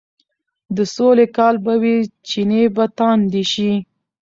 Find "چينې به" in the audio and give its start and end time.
2.27-2.85